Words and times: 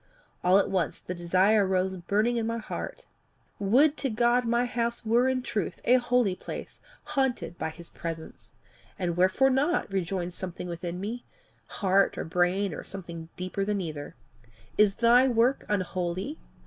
All 0.43 0.57
at 0.57 0.67
once 0.67 0.97
the 0.99 1.13
desire 1.13 1.63
arose 1.67 1.95
burning 1.95 2.37
in 2.37 2.47
my 2.47 2.57
heart: 2.57 3.05
Would 3.59 3.97
to 3.97 4.09
God 4.09 4.45
my 4.45 4.65
house 4.65 5.05
were 5.05 5.27
in 5.29 5.43
truth 5.43 5.79
a 5.85 5.97
holy 5.97 6.33
place, 6.35 6.81
haunted 7.03 7.55
by 7.59 7.69
his 7.69 7.91
presence! 7.91 8.51
'And 8.97 9.15
wherefore 9.15 9.51
not?' 9.51 9.91
rejoined 9.91 10.33
something 10.33 10.67
within 10.67 10.99
me 10.99 11.23
heart 11.67 12.17
or 12.17 12.23
brain 12.23 12.73
or 12.73 12.83
something 12.83 13.29
deeper 13.37 13.63
than 13.63 13.79
either. 13.79 14.15
'Is 14.75 14.95
thy 14.95 15.27
work 15.27 15.65
unholy? 15.69 16.39